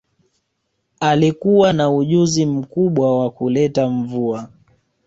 [0.99, 4.49] Alikuwa na ujuzi mkubwa wa kuleta mvua